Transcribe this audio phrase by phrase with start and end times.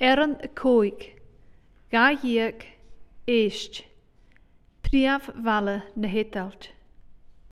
[0.00, 1.06] Eran y coig,
[1.92, 2.60] ga iag,
[3.36, 3.80] eisht,
[4.86, 6.70] priaf fale na hedalt.